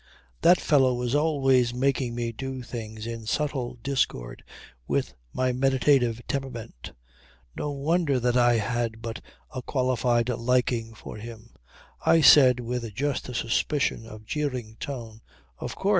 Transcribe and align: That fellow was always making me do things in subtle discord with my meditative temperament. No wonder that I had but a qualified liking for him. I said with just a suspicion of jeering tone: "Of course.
That 0.41 0.59
fellow 0.59 0.95
was 0.95 1.13
always 1.13 1.75
making 1.75 2.15
me 2.15 2.31
do 2.31 2.63
things 2.63 3.05
in 3.05 3.27
subtle 3.27 3.75
discord 3.83 4.43
with 4.87 5.13
my 5.31 5.51
meditative 5.51 6.21
temperament. 6.27 6.93
No 7.55 7.69
wonder 7.69 8.19
that 8.19 8.35
I 8.35 8.55
had 8.55 9.03
but 9.03 9.21
a 9.53 9.61
qualified 9.61 10.27
liking 10.29 10.95
for 10.95 11.17
him. 11.17 11.51
I 12.03 12.19
said 12.21 12.59
with 12.59 12.95
just 12.95 13.29
a 13.29 13.35
suspicion 13.35 14.07
of 14.07 14.25
jeering 14.25 14.75
tone: 14.79 15.21
"Of 15.59 15.75
course. 15.75 15.89